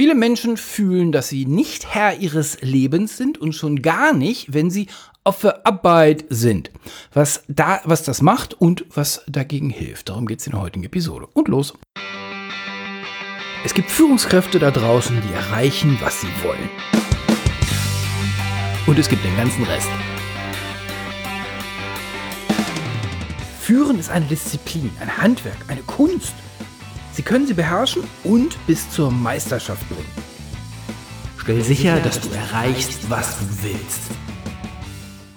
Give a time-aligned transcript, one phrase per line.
[0.00, 4.70] Viele Menschen fühlen, dass sie nicht Herr ihres Lebens sind und schon gar nicht, wenn
[4.70, 4.86] sie
[5.24, 6.70] auf der Arbeit sind.
[7.12, 10.08] Was, da, was das macht und was dagegen hilft.
[10.08, 11.28] Darum geht es in der heutigen Episode.
[11.34, 11.74] Und los.
[13.62, 16.70] Es gibt Führungskräfte da draußen, die erreichen, was sie wollen.
[18.86, 19.90] Und es gibt den ganzen Rest.
[23.60, 26.32] Führen ist eine Disziplin, ein Handwerk, eine Kunst.
[27.20, 30.08] Sie können sie beherrschen und bis zur Meisterschaft bringen.
[31.36, 34.00] Stell sicher, dass du erreichst, was du willst.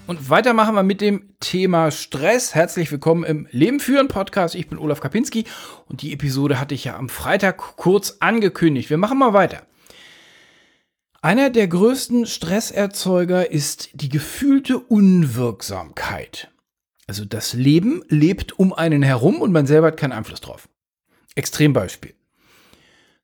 [0.07, 2.55] Und weiter machen wir mit dem Thema Stress.
[2.55, 4.55] Herzlich willkommen im Leben führen Podcast.
[4.55, 5.43] Ich bin Olaf Kapinski
[5.89, 8.89] und die Episode hatte ich ja am Freitag kurz angekündigt.
[8.89, 9.63] Wir machen mal weiter.
[11.21, 16.49] Einer der größten Stresserzeuger ist die gefühlte Unwirksamkeit.
[17.07, 20.69] Also das Leben lebt um einen herum und man selber hat keinen Einfluss drauf.
[21.35, 22.13] Extrembeispiel.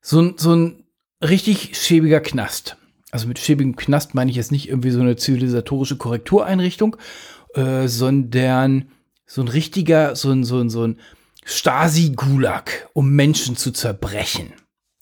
[0.00, 0.84] So, ein so ein
[1.22, 2.76] richtig schäbiger Knast.
[3.10, 6.96] Also mit schäbigem Knast meine ich jetzt nicht irgendwie so eine zivilisatorische Korrektureinrichtung,
[7.54, 8.90] äh, sondern
[9.26, 10.98] so ein richtiger, so ein, so ein, so ein
[11.44, 14.52] Stasi-Gulag, um Menschen zu zerbrechen.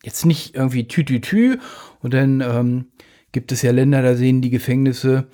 [0.02, 1.58] Jetzt nicht irgendwie Tütütü
[2.00, 2.86] und dann ähm,
[3.32, 5.28] gibt es ja Länder, da sehen die Gefängnisse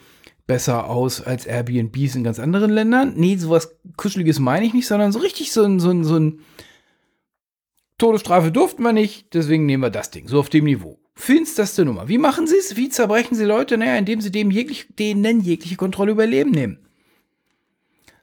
[0.47, 3.15] besser aus als Airbnbs in ganz anderen Ländern.
[3.17, 6.41] Nee, sowas Kuscheliges meine ich nicht, sondern so richtig so ein, so ein, so ein
[7.99, 10.29] Todesstrafe durften wir nicht, deswegen nehmen wir das Ding.
[10.29, 10.99] So auf dem Niveau.
[11.15, 12.09] Finsterste Nummer.
[12.09, 12.77] Wie machen sie es?
[12.77, 13.79] Wie zerbrechen sie Leute?
[13.79, 16.89] Naja, indem sie dem jeglich, denen jegliche Kontrolle über Leben nehmen.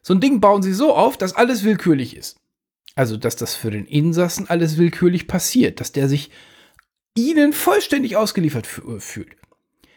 [0.01, 2.37] So ein Ding bauen sie so auf, dass alles willkürlich ist.
[2.95, 6.31] Also, dass das für den Insassen alles willkürlich passiert, dass der sich
[7.15, 9.35] ihnen vollständig ausgeliefert äh, fühlt.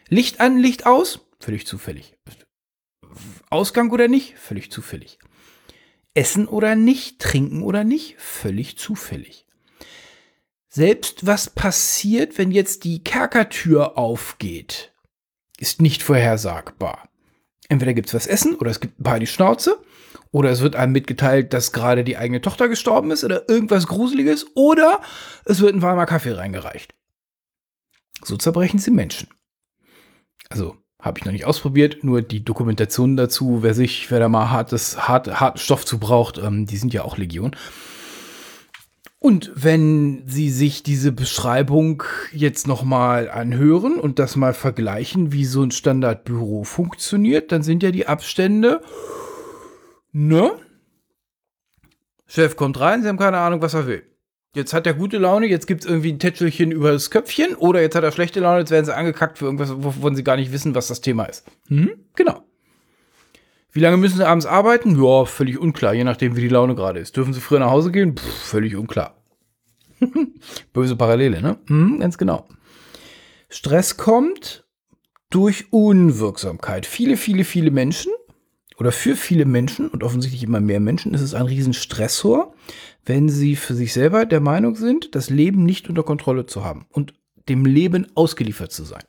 [0.07, 2.15] Licht an, Licht aus, völlig zufällig.
[3.49, 5.19] Ausgang oder nicht, völlig zufällig.
[6.13, 9.45] Essen oder nicht, trinken oder nicht, völlig zufällig.
[10.75, 14.91] Selbst was passiert, wenn jetzt die Kerkertür aufgeht,
[15.57, 17.07] ist nicht vorhersagbar.
[17.69, 19.79] Entweder gibt es was essen oder es gibt ein paar die Schnauze
[20.31, 24.47] oder es wird einem mitgeteilt, dass gerade die eigene Tochter gestorben ist oder irgendwas Gruseliges
[24.53, 24.99] oder
[25.45, 26.93] es wird ein warmer Kaffee reingereicht.
[28.25, 29.29] So zerbrechen sie Menschen.
[30.49, 34.49] Also habe ich noch nicht ausprobiert, nur die Dokumentation dazu, wer sich, wer da mal
[34.49, 37.55] hartes, hart, harten Stoff zu braucht, ähm, die sind ja auch Legion.
[39.25, 45.63] Und wenn Sie sich diese Beschreibung jetzt nochmal anhören und das mal vergleichen, wie so
[45.63, 48.83] ein Standardbüro funktioniert, dann sind ja die Abstände,
[50.11, 50.51] ne?
[52.27, 54.03] Chef kommt rein, Sie haben keine Ahnung, was er will.
[54.53, 57.81] Jetzt hat er gute Laune, jetzt gibt es irgendwie ein Tätschelchen über das Köpfchen oder
[57.81, 60.51] jetzt hat er schlechte Laune, jetzt werden sie angekackt für irgendwas, wovon sie gar nicht
[60.51, 61.47] wissen, was das Thema ist.
[61.69, 61.93] Hm?
[62.15, 62.43] Genau.
[63.75, 65.03] Wie lange müssen Sie abends arbeiten?
[65.03, 67.17] Ja, völlig unklar, je nachdem, wie die Laune gerade ist.
[67.17, 68.15] Dürfen Sie früher nach Hause gehen?
[68.15, 69.14] Puh, völlig unklar.
[70.73, 71.57] Böse Parallele, ne?
[71.67, 72.47] Mhm, ganz genau.
[73.49, 74.65] Stress kommt
[75.29, 76.85] durch Unwirksamkeit.
[76.85, 78.11] Viele, viele, viele Menschen
[78.77, 82.53] oder für viele Menschen und offensichtlich immer mehr Menschen ist es ein Riesenstressor,
[83.05, 86.85] wenn sie für sich selber der Meinung sind, das Leben nicht unter Kontrolle zu haben
[86.91, 87.13] und
[87.47, 89.03] dem Leben ausgeliefert zu sein.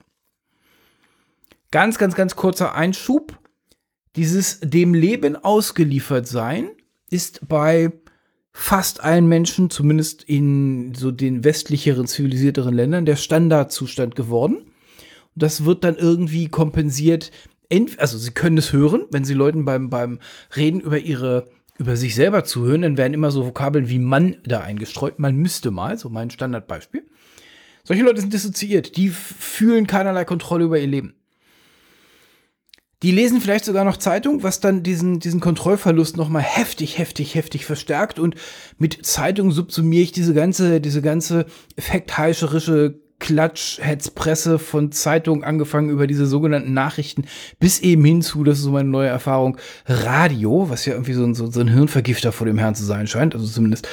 [1.70, 3.38] Ganz, ganz, ganz kurzer Einschub.
[4.14, 6.70] Dieses dem Leben ausgeliefert sein
[7.10, 7.92] ist bei
[8.58, 14.56] fast allen Menschen, zumindest in so den westlicheren, zivilisierteren Ländern, der Standardzustand geworden.
[14.56, 17.30] Und das wird dann irgendwie kompensiert.
[17.98, 20.20] Also sie können es hören, wenn sie Leuten beim, beim
[20.56, 21.44] Reden über ihre
[21.78, 25.18] über sich selber zuhören, dann werden immer so Vokabeln wie Mann da eingestreut.
[25.18, 27.04] Man müsste mal, so mein Standardbeispiel.
[27.84, 31.15] Solche Leute sind dissoziiert, die fühlen keinerlei Kontrolle über ihr Leben.
[33.02, 37.66] Die lesen vielleicht sogar noch Zeitung, was dann diesen, diesen Kontrollverlust nochmal heftig, heftig, heftig
[37.66, 38.18] verstärkt.
[38.18, 38.36] Und
[38.78, 41.44] mit Zeitung subsumiere ich diese ganze, diese ganze
[41.76, 47.24] effektheischerische Klatsch-Hetzpresse von Zeitungen angefangen über diese sogenannten Nachrichten
[47.58, 49.56] bis eben hinzu, das ist so meine neue Erfahrung,
[49.86, 53.34] Radio, was ja irgendwie so ein, so ein Hirnvergifter vor dem Herrn zu sein scheint.
[53.34, 53.88] Also zumindest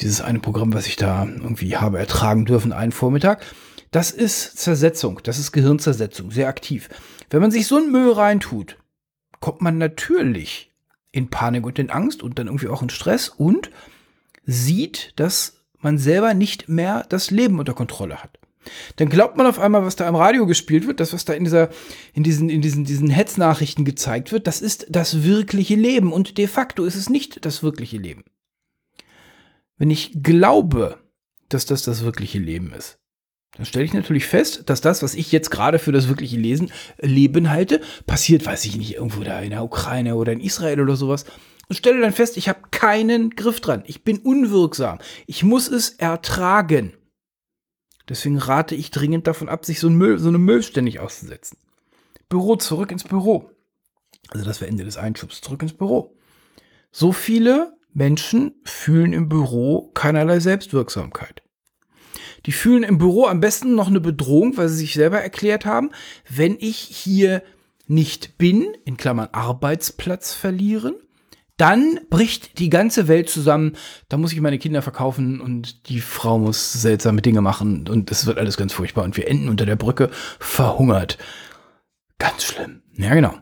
[0.00, 3.44] dieses eine Programm, was ich da irgendwie habe ertragen dürfen, einen Vormittag.
[3.90, 6.88] Das ist Zersetzung, das ist Gehirnzersetzung, sehr aktiv.
[7.28, 8.76] Wenn man sich so einen Müll reintut,
[9.40, 10.70] kommt man natürlich
[11.12, 13.70] in Panik und in Angst und dann irgendwie auch in Stress und
[14.44, 18.38] sieht, dass man selber nicht mehr das Leben unter Kontrolle hat.
[18.96, 21.44] Dann glaubt man auf einmal, was da im Radio gespielt wird, das, was da in
[21.44, 21.70] dieser,
[22.12, 26.12] in diesen, in diesen, diesen Hetznachrichten gezeigt wird, das ist das wirkliche Leben.
[26.12, 28.24] Und de facto ist es nicht das wirkliche Leben.
[29.78, 30.98] Wenn ich glaube,
[31.48, 32.99] dass das das wirkliche Leben ist,
[33.56, 36.72] dann stelle ich natürlich fest, dass das, was ich jetzt gerade für das wirkliche Lesen,
[36.98, 40.96] Leben halte, passiert, weiß ich nicht, irgendwo da in der Ukraine oder in Israel oder
[40.96, 41.24] sowas.
[41.68, 43.82] Und stelle dann fest, ich habe keinen Griff dran.
[43.86, 44.98] Ich bin unwirksam.
[45.26, 46.94] Ich muss es ertragen.
[48.08, 51.58] Deswegen rate ich dringend davon ab, sich so, ein Müll, so eine Müll ständig auszusetzen.
[52.28, 53.50] Büro, zurück ins Büro.
[54.30, 56.16] Also das wäre Ende des Einschubs, zurück ins Büro.
[56.90, 61.39] So viele Menschen fühlen im Büro keinerlei Selbstwirksamkeit.
[62.46, 65.90] Die fühlen im Büro am besten noch eine Bedrohung, weil sie sich selber erklärt haben,
[66.28, 67.42] wenn ich hier
[67.86, 70.94] nicht bin, in Klammern Arbeitsplatz verlieren,
[71.56, 73.76] dann bricht die ganze Welt zusammen.
[74.08, 78.24] Da muss ich meine Kinder verkaufen und die Frau muss seltsame Dinge machen und es
[78.24, 80.08] wird alles ganz furchtbar und wir enden unter der Brücke
[80.38, 81.18] verhungert.
[82.18, 82.82] Ganz schlimm.
[82.96, 83.34] Ja, genau.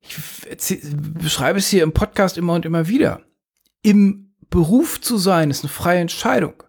[0.00, 0.80] Ich
[1.14, 3.22] beschreibe es hier im Podcast immer und immer wieder.
[3.82, 6.62] Im Beruf zu sein ist eine freie Entscheidung.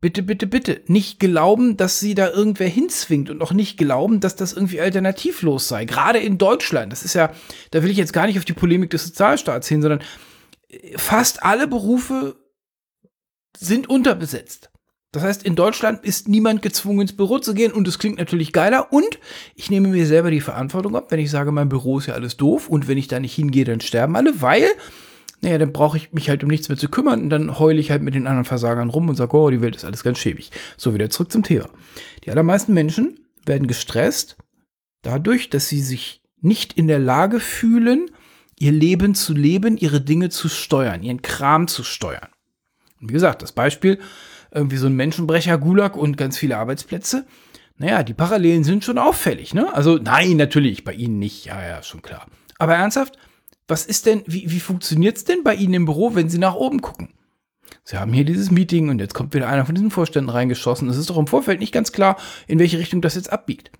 [0.00, 0.82] Bitte, bitte, bitte.
[0.86, 5.66] Nicht glauben, dass sie da irgendwer hinzwingt und auch nicht glauben, dass das irgendwie alternativlos
[5.66, 5.86] sei.
[5.86, 6.92] Gerade in Deutschland.
[6.92, 7.32] Das ist ja,
[7.72, 10.00] da will ich jetzt gar nicht auf die Polemik des Sozialstaats hin, sondern
[10.68, 12.36] äh, fast alle Berufe
[13.56, 14.70] sind unterbesetzt.
[15.10, 18.52] Das heißt, in Deutschland ist niemand gezwungen, ins Büro zu gehen und es klingt natürlich
[18.52, 19.18] geiler und
[19.54, 22.36] ich nehme mir selber die Verantwortung ab, wenn ich sage, mein Büro ist ja alles
[22.36, 24.66] doof und wenn ich da nicht hingehe, dann sterben alle, weil
[25.40, 27.90] naja, dann brauche ich mich halt um nichts mehr zu kümmern und dann heule ich
[27.90, 30.50] halt mit den anderen Versagern rum und sage, oh, die Welt ist alles ganz schäbig.
[30.76, 31.68] So, wieder zurück zum Thema.
[32.24, 34.36] Die allermeisten Menschen werden gestresst
[35.02, 38.10] dadurch, dass sie sich nicht in der Lage fühlen,
[38.58, 42.28] ihr Leben zu leben, ihre Dinge zu steuern, ihren Kram zu steuern.
[43.00, 44.00] Und wie gesagt, das Beispiel,
[44.50, 47.26] irgendwie so ein Menschenbrecher, Gulag und ganz viele Arbeitsplätze.
[47.76, 49.72] Naja, die Parallelen sind schon auffällig, ne?
[49.72, 52.26] Also, nein, natürlich, bei Ihnen nicht, ja, ja, schon klar.
[52.58, 53.16] Aber ernsthaft,
[53.68, 56.54] was ist denn, wie, wie funktioniert es denn bei Ihnen im Büro, wenn Sie nach
[56.54, 57.10] oben gucken?
[57.84, 60.88] Sie haben hier dieses Meeting und jetzt kommt wieder einer von diesen Vorständen reingeschossen.
[60.88, 62.16] Es ist doch im Vorfeld nicht ganz klar,
[62.46, 63.70] in welche Richtung das jetzt abbiegt.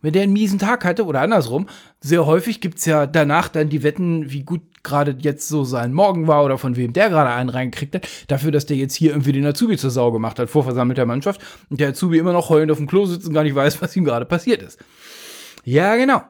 [0.00, 1.66] Wenn der einen miesen Tag hatte oder andersrum,
[2.00, 5.92] sehr häufig gibt es ja danach dann die Wetten, wie gut gerade jetzt so sein
[5.92, 9.10] Morgen war oder von wem der gerade einen reingekriegt hat, dafür, dass der jetzt hier
[9.10, 12.48] irgendwie den Azubi zur Sau gemacht hat vor versammelter Mannschaft und der Azubi immer noch
[12.48, 14.78] heulend auf dem Klo sitzt und gar nicht weiß, was ihm gerade passiert ist.
[15.64, 16.22] Ja, genau.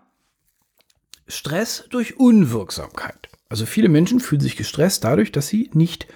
[1.28, 3.28] Stress durch Unwirksamkeit.
[3.48, 6.06] Also viele Menschen fühlen sich gestresst dadurch, dass sie nicht,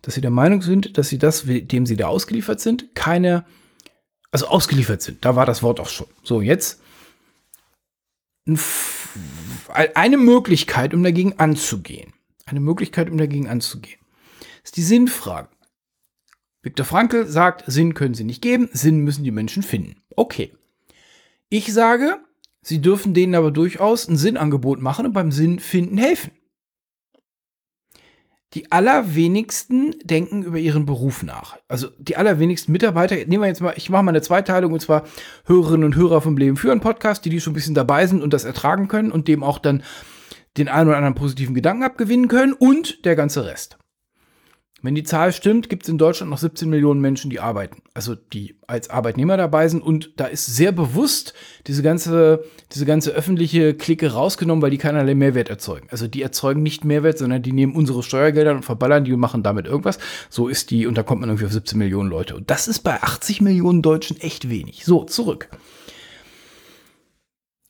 [0.00, 3.44] dass sie der Meinung sind, dass sie das, dem sie da ausgeliefert sind, keine,
[4.30, 5.24] also ausgeliefert sind.
[5.24, 6.08] Da war das Wort auch schon.
[6.22, 6.80] So, jetzt
[9.74, 12.12] eine Möglichkeit, um dagegen anzugehen.
[12.46, 14.00] Eine Möglichkeit, um dagegen anzugehen.
[14.64, 15.48] Ist die Sinnfrage.
[16.62, 20.02] Viktor Frankl sagt, Sinn können sie nicht geben, Sinn müssen die Menschen finden.
[20.14, 20.52] Okay.
[21.48, 22.18] Ich sage,
[22.62, 26.30] Sie dürfen denen aber durchaus ein Sinnangebot machen und beim Sinn finden helfen.
[28.54, 31.58] Die allerwenigsten denken über ihren Beruf nach.
[31.68, 35.04] Also die allerwenigsten Mitarbeiter, nehmen wir jetzt mal, ich mache mal eine Zweiteilung und zwar
[35.46, 38.32] Hörerinnen und Hörer vom Leben führen Podcast, die die schon ein bisschen dabei sind und
[38.32, 39.82] das ertragen können und dem auch dann
[40.58, 43.78] den einen oder anderen positiven Gedanken abgewinnen können und der ganze Rest.
[44.84, 48.16] Wenn die Zahl stimmt, gibt es in Deutschland noch 17 Millionen Menschen, die arbeiten, also
[48.16, 49.80] die als Arbeitnehmer dabei sind.
[49.80, 51.34] Und da ist sehr bewusst
[51.68, 55.86] diese ganze, diese ganze öffentliche Clique rausgenommen, weil die keinerlei Mehrwert erzeugen.
[55.90, 59.44] Also die erzeugen nicht Mehrwert, sondern die nehmen unsere Steuergelder und verballern die und machen
[59.44, 60.00] damit irgendwas.
[60.28, 62.34] So ist die, und da kommt man irgendwie auf 17 Millionen Leute.
[62.34, 64.84] Und das ist bei 80 Millionen Deutschen echt wenig.
[64.84, 65.48] So, zurück.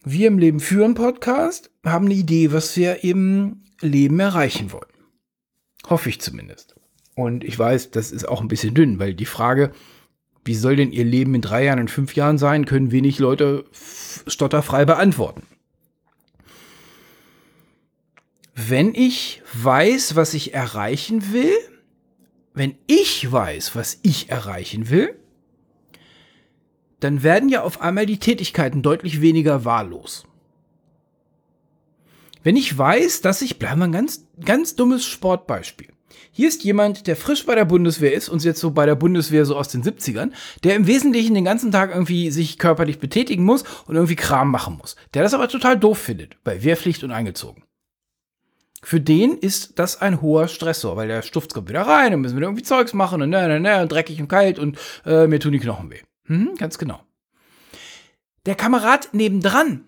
[0.03, 4.87] Wir im Leben führen Podcast haben eine Idee, was wir im Leben erreichen wollen.
[5.91, 6.75] Hoffe ich zumindest.
[7.15, 9.73] Und ich weiß, das ist auch ein bisschen dünn, weil die Frage,
[10.45, 13.65] wie soll denn ihr Leben in drei Jahren, in fünf Jahren sein, können wenig Leute
[14.27, 15.43] stotterfrei beantworten.
[18.55, 21.53] Wenn ich weiß, was ich erreichen will,
[22.55, 25.17] wenn ich weiß, was ich erreichen will,
[27.01, 30.25] dann werden ja auf einmal die Tätigkeiten deutlich weniger wahllos.
[32.43, 35.92] Wenn ich weiß, dass ich, bleiben wir ein ganz, ganz dummes Sportbeispiel.
[36.31, 39.45] Hier ist jemand, der frisch bei der Bundeswehr ist und jetzt so bei der Bundeswehr
[39.45, 40.31] so aus den 70ern,
[40.65, 44.79] der im Wesentlichen den ganzen Tag irgendwie sich körperlich betätigen muss und irgendwie Kram machen
[44.79, 44.97] muss.
[45.15, 47.65] Der das aber total doof findet, bei Wehrpflicht und eingezogen.
[48.85, 52.37] Für den ist das ein hoher Stressor, weil der Stuft kommt wieder rein und müssen
[52.37, 54.77] wieder irgendwie Zeugs machen und ne, ne, ne, und dreckig und kalt und
[55.07, 56.01] äh, mir tun die Knochen weh.
[56.27, 57.01] Hm, ganz genau.
[58.45, 59.85] Der Kamerad nebendran,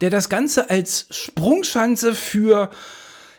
[0.00, 2.70] der das Ganze als Sprungschanze für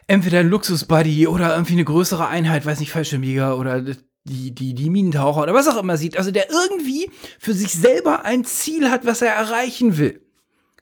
[0.10, 4.90] entweder ein Luxusbuddy oder irgendwie eine größere Einheit, weiß nicht, Fallschirmjäger oder die, die, die
[4.90, 6.18] Minentaucher oder was auch immer sieht.
[6.18, 10.26] Also der irgendwie für sich selber ein Ziel hat, was er erreichen will.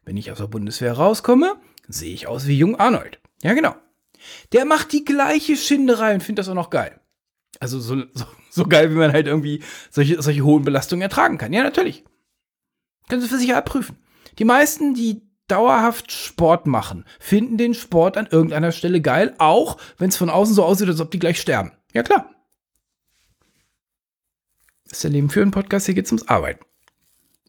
[0.05, 1.57] Wenn ich aus der Bundeswehr rauskomme,
[1.87, 3.19] sehe ich aus wie Jung Arnold.
[3.43, 3.75] Ja, genau.
[4.53, 6.99] Der macht die gleiche Schinderei und findet das auch noch geil.
[7.59, 11.51] Also so, so, so geil, wie man halt irgendwie solche, solche hohen Belastungen ertragen kann.
[11.51, 12.05] Ja, natürlich.
[13.09, 13.97] Können Sie für sich prüfen.
[14.39, 20.09] Die meisten, die dauerhaft Sport machen, finden den Sport an irgendeiner Stelle geil, auch wenn
[20.09, 21.71] es von außen so aussieht, als ob die gleich sterben.
[21.93, 22.29] Ja klar.
[24.83, 26.63] Das ist der Leben für einen Podcast, hier geht es ums Arbeiten.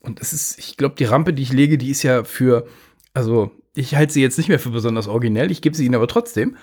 [0.00, 2.66] Und es ist, ich glaube, die Rampe, die ich lege, die ist ja für,
[3.14, 6.08] also ich halte sie jetzt nicht mehr für besonders originell, ich gebe sie ihnen aber
[6.08, 6.56] trotzdem.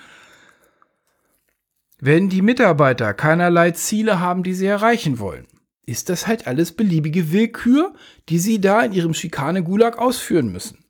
[1.98, 5.46] Wenn die Mitarbeiter keinerlei Ziele haben, die sie erreichen wollen,
[5.86, 7.94] ist das halt alles beliebige Willkür,
[8.28, 10.84] die sie da in ihrem Schikane-Gulag ausführen müssen.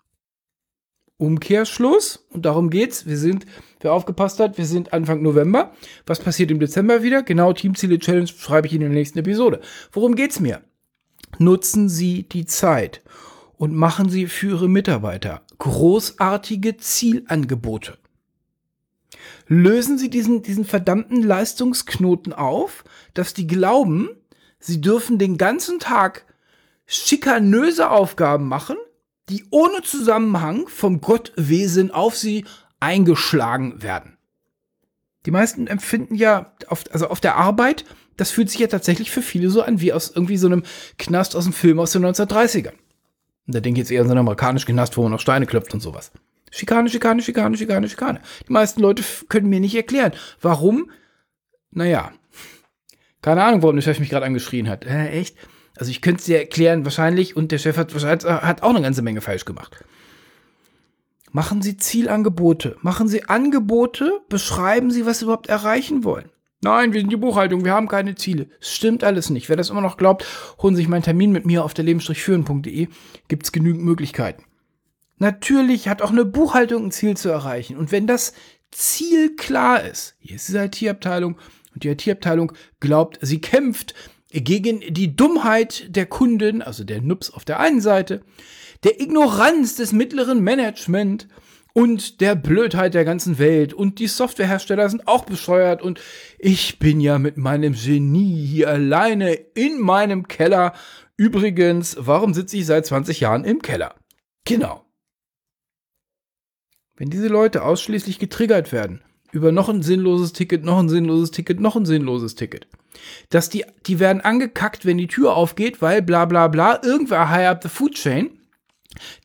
[1.19, 3.07] Umkehrschluss, und darum geht's.
[3.07, 3.47] Wir sind,
[3.81, 5.73] wer aufgepasst hat, wir sind Anfang November.
[6.07, 7.23] Was passiert im Dezember wieder?
[7.23, 9.61] Genau, Teamziele Challenge schreibe ich in der nächsten Episode.
[9.93, 10.61] Worum geht's mir?
[11.39, 13.03] Nutzen Sie die Zeit
[13.57, 17.97] und machen Sie für Ihre Mitarbeiter großartige Zielangebote.
[19.47, 24.11] Lösen Sie diesen, diesen verdammten Leistungsknoten auf, dass die glauben,
[24.59, 26.25] sie dürfen den ganzen Tag
[26.87, 28.77] schikanöse Aufgaben machen,
[29.28, 32.45] die ohne Zusammenhang vom Gottwesen auf sie
[32.80, 34.16] eingeschlagen werden.
[35.25, 37.85] Die meisten empfinden ja, auf, also auf der Arbeit,
[38.16, 40.62] das fühlt sich ja tatsächlich für viele so an wie aus irgendwie so einem
[40.99, 42.75] Knast aus dem Film aus den 1930ern.
[43.47, 45.47] Und da denke ich jetzt eher an so einen amerikanischen Knast, wo man noch Steine
[45.47, 46.12] klopft und sowas.
[46.52, 48.21] Schikane, Schikane, Schikane, Schikane, Schikane.
[48.49, 50.90] Die meisten Leute können mir nicht erklären, warum.
[51.71, 52.12] Naja,
[53.21, 54.85] keine Ahnung, warum der Chef mich gerade angeschrien hat.
[54.85, 55.37] Äh, echt?
[55.76, 59.02] Also ich könnte es dir erklären, wahrscheinlich, und der Chef hat, hat auch eine ganze
[59.02, 59.85] Menge falsch gemacht.
[61.33, 62.76] Machen Sie Zielangebote.
[62.80, 66.30] Machen Sie Angebote, beschreiben Sie, was Sie überhaupt erreichen wollen.
[66.62, 68.49] Nein, wir sind die Buchhaltung, wir haben keine Ziele.
[68.61, 69.49] Es stimmt alles nicht.
[69.49, 70.26] Wer das immer noch glaubt,
[70.62, 72.88] holen Sie sich meinen Termin mit mir auf der Leben-führen.de.
[73.28, 74.45] Gibt es genügend Möglichkeiten.
[75.18, 77.76] Natürlich hat auch eine Buchhaltung ein Ziel zu erreichen.
[77.76, 78.33] Und wenn das
[78.71, 81.38] Ziel klar ist, hier ist die IT-Abteilung
[81.75, 83.95] und die IT-Abteilung glaubt, sie kämpft
[84.40, 88.23] gegen die Dummheit der Kunden, also der Nups auf der einen Seite,
[88.85, 91.28] der Ignoranz des mittleren Management
[91.73, 96.00] und der Blödheit der ganzen Welt und die Softwarehersteller sind auch bescheuert und
[96.38, 100.73] ich bin ja mit meinem Genie hier alleine in meinem Keller.
[101.16, 103.95] Übrigens, warum sitze ich seit 20 Jahren im Keller?
[104.45, 104.85] Genau.
[106.95, 109.02] Wenn diese Leute ausschließlich getriggert werden
[109.33, 112.66] über noch ein sinnloses Ticket, noch ein sinnloses Ticket, noch ein sinnloses Ticket,
[113.30, 117.49] dass die, die werden angekackt, wenn die Tür aufgeht, weil bla bla bla, irgendwer high
[117.49, 118.30] up the food chain,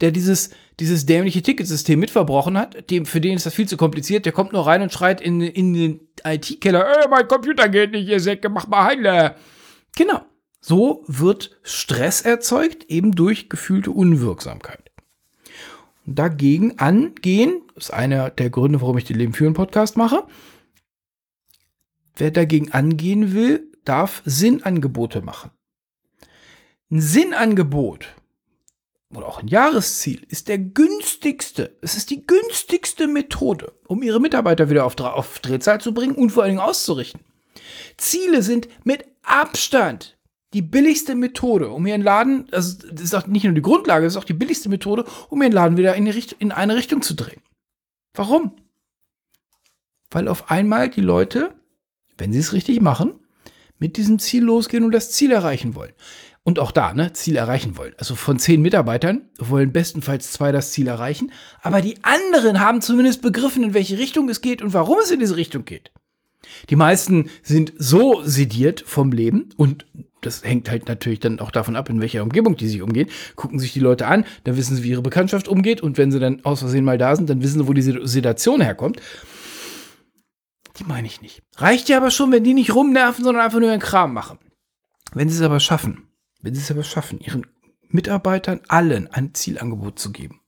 [0.01, 4.25] der dieses, dieses dämliche Ticketsystem mitverbrochen hat, dem, für den ist das viel zu kompliziert,
[4.25, 8.07] der kommt nur rein und schreit in, in den IT-Keller, äh, mein Computer geht nicht,
[8.07, 9.35] ihr Säcke, mach mal heile.
[9.95, 10.21] Genau.
[10.59, 14.90] So wird Stress erzeugt, eben durch gefühlte Unwirksamkeit.
[16.15, 20.25] Dagegen angehen, ist einer der Gründe, warum ich den Leben führen Podcast mache.
[22.15, 25.51] Wer dagegen angehen will, darf Sinnangebote machen.
[26.91, 28.15] Ein Sinnangebot
[29.13, 34.69] oder auch ein Jahresziel ist der günstigste, es ist die günstigste Methode, um ihre Mitarbeiter
[34.69, 37.21] wieder auf, auf Drehzahl zu bringen und vor allen Dingen auszurichten.
[37.97, 40.17] Ziele sind mit Abstand
[40.53, 44.13] die billigste Methode, um ihren Laden, also das ist auch nicht nur die Grundlage, das
[44.13, 47.13] ist auch die billigste Methode, um ihren Laden wieder in, Richtung, in eine Richtung zu
[47.13, 47.41] drehen.
[48.13, 48.53] Warum?
[50.09, 51.53] Weil auf einmal die Leute,
[52.17, 53.13] wenn sie es richtig machen,
[53.79, 55.93] mit diesem Ziel losgehen und das Ziel erreichen wollen.
[56.43, 57.93] Und auch da, ne, Ziel erreichen wollen.
[57.97, 61.31] Also von zehn Mitarbeitern wollen bestenfalls zwei das Ziel erreichen,
[61.61, 65.19] aber die anderen haben zumindest begriffen, in welche Richtung es geht und warum es in
[65.19, 65.91] diese Richtung geht.
[66.69, 69.85] Die meisten sind so sediert vom Leben und
[70.21, 73.09] das hängt halt natürlich dann auch davon ab, in welcher Umgebung die sich umgehen.
[73.35, 76.19] Gucken sich die Leute an, dann wissen sie, wie ihre Bekanntschaft umgeht und wenn sie
[76.19, 79.01] dann aus Versehen mal da sind, dann wissen sie, wo die Sedation herkommt.
[80.77, 81.41] Die meine ich nicht.
[81.57, 84.39] Reicht ja aber schon, wenn die nicht rumnerven, sondern einfach nur ihren Kram machen.
[85.13, 86.07] Wenn sie es aber schaffen,
[86.41, 87.45] wenn sie es aber schaffen, ihren
[87.89, 90.39] Mitarbeitern allen ein Zielangebot zu geben.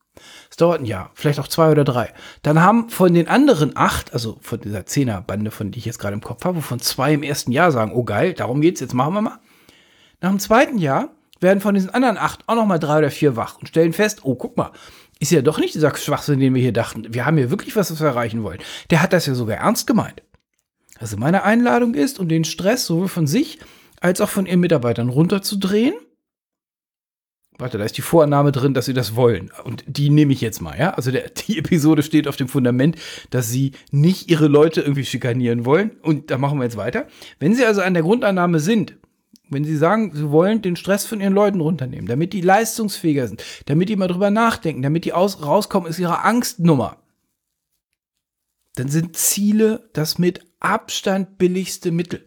[0.49, 2.13] Es dauert ein Jahr, vielleicht auch zwei oder drei.
[2.43, 6.13] Dann haben von den anderen acht, also von dieser Zehnerbande, von die ich jetzt gerade
[6.13, 9.15] im Kopf habe, wovon zwei im ersten Jahr sagen, oh geil, darum geht's, jetzt machen
[9.15, 9.39] wir mal.
[10.23, 11.09] Nach dem zweiten Jahr
[11.41, 14.21] werden von diesen anderen acht auch noch mal drei oder vier wach und stellen fest,
[14.23, 14.71] oh, guck mal,
[15.19, 17.13] ist ja doch nicht dieser Schwachsinn, den wir hier dachten.
[17.13, 18.59] Wir haben hier wirklich was, was wir erreichen wollen.
[18.89, 20.23] Der hat das ja sogar ernst gemeint.
[20.97, 23.59] Also meine Einladung ist, um den Stress sowohl von sich
[23.99, 25.93] als auch von ihren Mitarbeitern runterzudrehen.
[27.57, 29.51] Warte, da ist die Vorannahme drin, dass sie das wollen.
[29.65, 30.91] Und die nehme ich jetzt mal, ja?
[30.91, 32.95] Also der, die Episode steht auf dem Fundament,
[33.29, 35.91] dass sie nicht ihre Leute irgendwie schikanieren wollen.
[36.01, 37.07] Und da machen wir jetzt weiter.
[37.39, 38.95] Wenn sie also an der Grundannahme sind,
[39.49, 43.43] wenn sie sagen, sie wollen den Stress von ihren Leuten runternehmen, damit die leistungsfähiger sind,
[43.65, 46.97] damit die mal drüber nachdenken, damit die aus, rauskommen aus ihrer Angstnummer,
[48.75, 52.25] dann sind Ziele das mit Abstand billigste Mittel.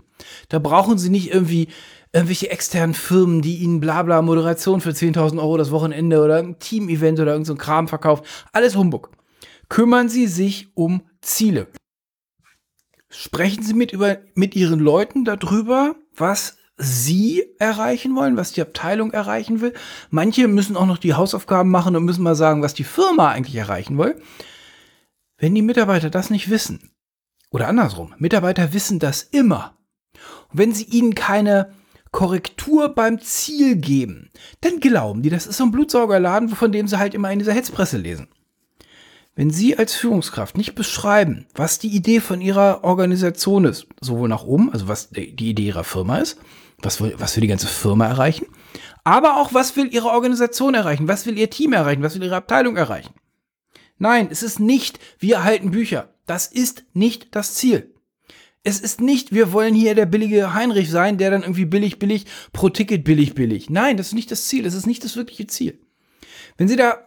[0.48, 1.68] Da brauchen sie nicht irgendwie
[2.12, 7.20] irgendwelche externen Firmen, die ihnen blabla Moderation für 10.000 Euro das Wochenende oder ein Team-Event
[7.20, 8.24] oder irgendein so Kram verkaufen.
[8.52, 9.10] Alles Humbug.
[9.68, 11.66] Kümmern Sie sich um Ziele.
[13.08, 19.12] Sprechen Sie mit, über, mit Ihren Leuten darüber, was Sie erreichen wollen, was die Abteilung
[19.12, 19.72] erreichen will.
[20.10, 23.56] Manche müssen auch noch die Hausaufgaben machen und müssen mal sagen, was die Firma eigentlich
[23.56, 24.20] erreichen will.
[25.38, 26.90] Wenn die Mitarbeiter das nicht wissen,
[27.50, 29.76] oder andersrum, Mitarbeiter wissen das immer.
[30.50, 31.72] Und wenn sie ihnen keine
[32.12, 34.30] Korrektur beim Ziel geben,
[34.60, 37.52] dann glauben die, das ist so ein Blutsaugerladen, von dem sie halt immer in dieser
[37.52, 38.28] Hetzpresse lesen.
[39.38, 44.44] Wenn Sie als Führungskraft nicht beschreiben, was die Idee von Ihrer Organisation ist, sowohl nach
[44.44, 46.38] oben, also was die Idee Ihrer Firma ist,
[46.78, 48.46] was will, was will die ganze Firma erreichen,
[49.04, 52.36] aber auch was will Ihre Organisation erreichen, was will Ihr Team erreichen, was will Ihre
[52.36, 53.14] Abteilung erreichen.
[53.98, 56.14] Nein, es ist nicht, wir erhalten Bücher.
[56.26, 57.94] Das ist nicht das Ziel.
[58.62, 62.26] Es ist nicht, wir wollen hier der billige Heinrich sein, der dann irgendwie billig, billig,
[62.52, 63.70] pro Ticket billig, billig.
[63.70, 64.64] Nein, das ist nicht das Ziel.
[64.64, 65.78] Das ist nicht das wirkliche Ziel.
[66.56, 67.06] Wenn Sie da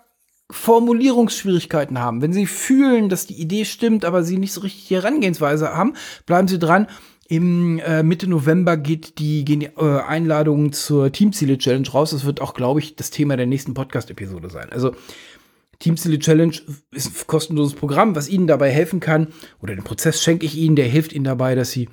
[0.52, 4.96] Formulierungsschwierigkeiten haben, wenn sie fühlen, dass die Idee stimmt, aber sie nicht so richtig die
[4.96, 5.94] Herangehensweise haben,
[6.26, 6.88] bleiben sie dran.
[7.32, 12.10] Im äh, Mitte November geht die, gehen die äh, Einladungen zur Teamziele Challenge raus.
[12.10, 14.70] Das wird auch, glaube ich, das Thema der nächsten Podcast-Episode sein.
[14.72, 14.96] Also
[15.78, 16.56] Teamziele Challenge
[16.90, 19.28] ist ein kostenloses Programm, was Ihnen dabei helfen kann.
[19.62, 21.88] Oder den Prozess schenke ich Ihnen, der hilft Ihnen dabei, dass Sie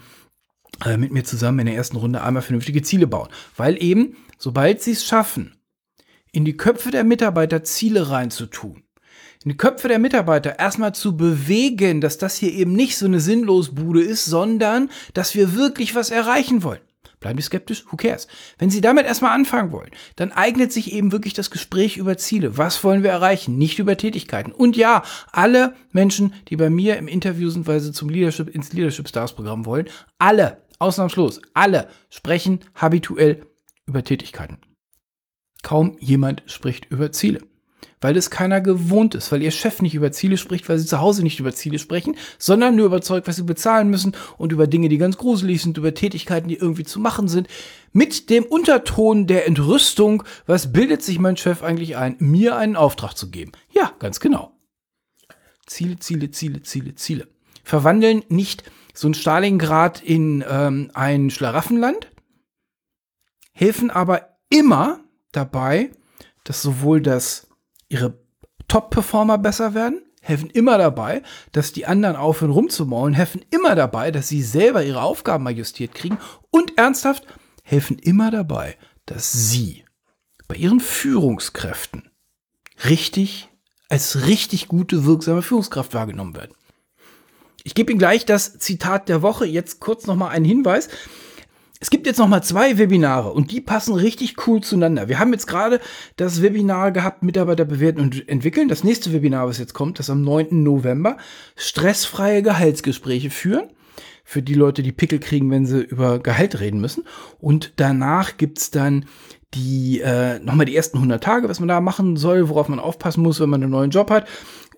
[0.87, 3.29] äh, mit mir zusammen in der ersten Runde einmal vernünftige Ziele bauen.
[3.59, 5.55] Weil eben, sobald Sie es schaffen,
[6.33, 8.86] in die Köpfe der Mitarbeiter Ziele reinzutun.
[9.45, 13.21] In die Köpfe der Mitarbeiter erstmal zu bewegen, dass das hier eben nicht so eine
[13.21, 16.81] Sinnlosbude ist, sondern dass wir wirklich was erreichen wollen.
[17.21, 17.85] Bleiben Sie skeptisch?
[17.91, 18.29] Who cares?
[18.59, 22.59] Wenn Sie damit erstmal anfangen wollen, dann eignet sich eben wirklich das Gespräch über Ziele.
[22.59, 23.57] Was wollen wir erreichen?
[23.57, 24.53] Nicht über Tätigkeiten.
[24.53, 25.03] Und ja,
[25.33, 29.35] alle Menschen, die bei mir im Interview sind, weil sie zum Leadership, ins Leadership Stars
[29.35, 29.89] Programm wollen,
[30.19, 33.47] alle, ausnahmslos, alle sprechen habituell
[33.87, 34.59] über Tätigkeiten.
[35.63, 37.41] Kaum jemand spricht über Ziele.
[38.07, 41.01] Weil es keiner gewohnt ist, weil ihr Chef nicht über Ziele spricht, weil sie zu
[41.01, 44.89] Hause nicht über Ziele sprechen, sondern nur überzeugt, was sie bezahlen müssen und über Dinge,
[44.89, 47.49] die ganz gruselig sind, über Tätigkeiten, die irgendwie zu machen sind.
[47.93, 53.15] Mit dem Unterton der Entrüstung, was bildet sich mein Chef eigentlich ein, mir einen Auftrag
[53.15, 53.51] zu geben?
[53.73, 54.53] Ja, ganz genau.
[55.67, 57.27] Ziele, Ziele, Ziele, Ziele, Ziele.
[57.65, 58.63] Verwandeln nicht
[58.95, 62.07] so ein Stalingrad in ähm, ein Schlaraffenland,
[63.51, 65.01] helfen aber immer
[65.33, 65.91] dabei,
[66.45, 67.49] dass sowohl das
[67.89, 68.19] ihre
[68.69, 71.23] Top-Performer besser werden, helfen immer dabei,
[71.53, 75.95] dass die anderen aufhören rumzumaulen, helfen immer dabei, dass sie selber ihre Aufgaben mal justiert
[75.95, 76.19] kriegen
[76.51, 77.27] und ernsthaft
[77.63, 79.85] helfen immer dabei, dass sie
[80.49, 82.11] bei ihren Führungskräften
[82.89, 83.49] richtig
[83.89, 86.55] als richtig gute, wirksame Führungskraft wahrgenommen werden.
[87.63, 89.45] Ich gebe Ihnen gleich das Zitat der Woche.
[89.45, 90.89] Jetzt kurz noch mal einen Hinweis.
[91.79, 95.09] Es gibt jetzt noch mal zwei Webinare und die passen richtig cool zueinander.
[95.09, 95.81] Wir haben jetzt gerade
[96.17, 98.69] das Webinar gehabt, Mitarbeiter bewerten und entwickeln.
[98.69, 100.63] Das nächste Webinar, was jetzt kommt, das am 9.
[100.63, 101.19] November.
[101.55, 103.69] Stressfreie Gehaltsgespräche führen.
[104.25, 107.05] Für die Leute, die Pickel kriegen, wenn sie über Gehalt reden müssen.
[107.39, 109.05] Und danach gibt's dann
[109.55, 113.23] die, äh, nochmal die ersten 100 Tage, was man da machen soll, worauf man aufpassen
[113.23, 114.27] muss, wenn man einen neuen Job hat.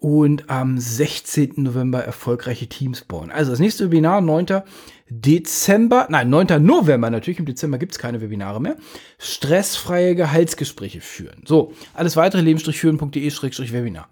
[0.01, 1.55] Und am 16.
[1.57, 3.33] November erfolgreiche Teams bauen.
[3.33, 4.63] Also das nächste Webinar, 9.
[5.09, 6.65] Dezember, nein, 9.
[6.65, 8.77] November natürlich, im Dezember gibt es keine Webinare mehr,
[9.19, 11.43] stressfreie Gehaltsgespräche führen.
[11.47, 14.09] So, alles weitere leben-führen.de-webinar.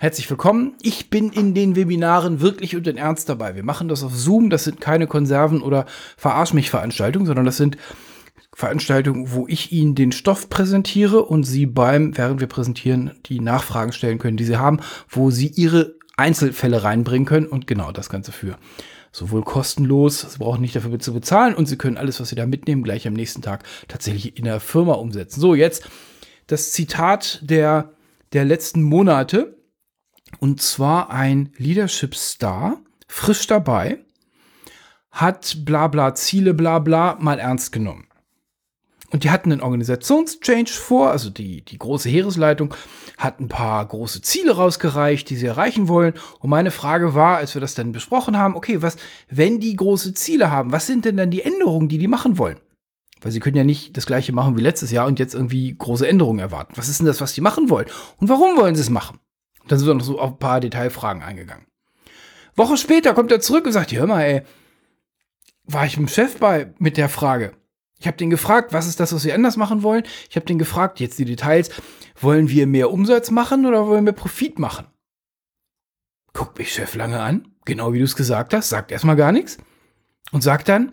[0.00, 0.74] Herzlich willkommen.
[0.82, 3.56] Ich bin in den Webinaren wirklich und in Ernst dabei.
[3.56, 4.48] Wir machen das auf Zoom.
[4.48, 5.86] Das sind keine Konserven- oder
[6.16, 7.76] Verarsch mich Veranstaltungen, sondern das sind
[8.58, 13.92] Veranstaltungen, wo ich Ihnen den Stoff präsentiere und Sie beim, während wir präsentieren, die Nachfragen
[13.92, 18.32] stellen können, die Sie haben, wo Sie Ihre Einzelfälle reinbringen können und genau das Ganze
[18.32, 18.58] für
[19.12, 22.46] sowohl kostenlos, Sie brauchen nicht dafür zu bezahlen und Sie können alles, was Sie da
[22.46, 25.40] mitnehmen, gleich am nächsten Tag tatsächlich in der Firma umsetzen.
[25.40, 25.88] So, jetzt
[26.48, 27.92] das Zitat der,
[28.32, 29.56] der letzten Monate
[30.40, 34.00] und zwar ein Leadership Star, frisch dabei,
[35.12, 38.07] hat bla bla Ziele bla bla mal ernst genommen.
[39.10, 42.74] Und die hatten einen Organisationschange vor, also die, die große Heeresleitung
[43.16, 46.12] hat ein paar große Ziele rausgereicht, die sie erreichen wollen.
[46.40, 48.96] Und meine Frage war, als wir das dann besprochen haben, okay, was,
[49.30, 52.58] wenn die große Ziele haben, was sind denn dann die Änderungen, die die machen wollen?
[53.22, 56.06] Weil sie können ja nicht das gleiche machen wie letztes Jahr und jetzt irgendwie große
[56.06, 56.74] Änderungen erwarten.
[56.76, 57.86] Was ist denn das, was die machen wollen?
[58.18, 59.18] Und warum wollen sie es machen?
[59.62, 61.66] Und dann sind wir noch so auf ein paar Detailfragen eingegangen.
[62.54, 64.42] Woche später kommt er zurück und sagt, hör mal, ey,
[65.64, 67.57] war ich dem Chef bei mit der Frage.
[67.98, 70.04] Ich habe den gefragt, was ist das, was wir anders machen wollen?
[70.30, 71.70] Ich habe den gefragt, jetzt die Details,
[72.20, 74.86] wollen wir mehr Umsatz machen oder wollen wir Profit machen?
[76.32, 79.58] Guckt mich Chef lange an, genau wie du es gesagt hast, sagt erstmal gar nichts
[80.30, 80.92] und sagt dann,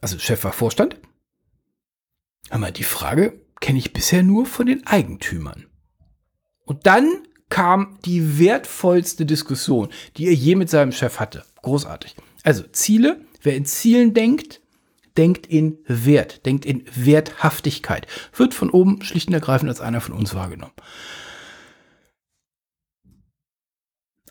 [0.00, 0.96] also Chef war Vorstand,
[2.50, 5.66] aber die Frage kenne ich bisher nur von den Eigentümern.
[6.64, 11.44] Und dann kam die wertvollste Diskussion, die er je mit seinem Chef hatte.
[11.62, 12.14] Großartig.
[12.44, 14.59] Also Ziele, wer in Zielen denkt,
[15.16, 20.14] denkt in Wert, denkt in Werthaftigkeit, wird von oben schlicht und ergreifend als einer von
[20.14, 20.72] uns wahrgenommen.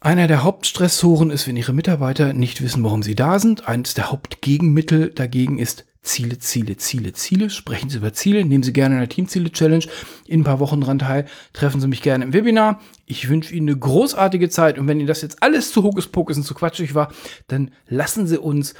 [0.01, 3.67] Einer der Hauptstressoren ist, wenn Ihre Mitarbeiter nicht wissen, warum sie da sind.
[3.67, 7.49] Eines der Hauptgegenmittel dagegen ist Ziele, Ziele, Ziele, Ziele.
[7.49, 9.85] Sprechen Sie über Ziele, nehmen Sie gerne in der Teamziele-Challenge
[10.25, 11.25] in ein paar Wochen dran teil.
[11.51, 12.79] Treffen Sie mich gerne im Webinar.
[13.05, 16.43] Ich wünsche Ihnen eine großartige Zeit und wenn Ihnen das jetzt alles zu Hokuspokus und
[16.43, 17.11] zu quatschig war,
[17.47, 18.75] dann lassen Sie uns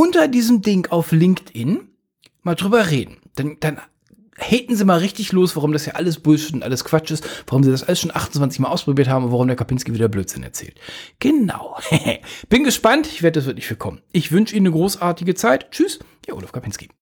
[0.00, 1.86] unter diesem Ding auf LinkedIn
[2.42, 3.18] mal drüber reden.
[3.34, 3.78] Dann, dann
[4.38, 7.62] haten Sie mal richtig los, warum das ja alles Bullshit und alles Quatsch ist, warum
[7.62, 10.80] Sie das alles schon 28 Mal ausprobiert haben und warum der Kapinski wieder Blödsinn erzählt.
[11.18, 11.76] Genau.
[12.48, 13.08] Bin gespannt.
[13.08, 14.00] Ich werde das wirklich für kommen.
[14.10, 15.70] Ich wünsche Ihnen eine großartige Zeit.
[15.70, 16.88] Tschüss, Ihr Olaf Kapinski.